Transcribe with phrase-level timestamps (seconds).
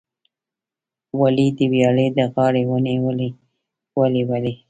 [1.19, 4.53] ولي، د ویالې د غاړې ونې ولې ولي؟